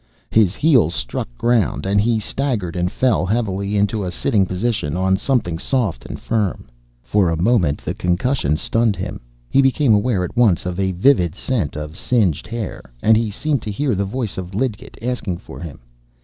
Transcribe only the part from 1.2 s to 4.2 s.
ground, and he staggered and fell heavily into a